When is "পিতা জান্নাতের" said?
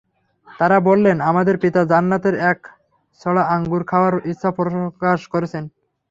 1.63-2.35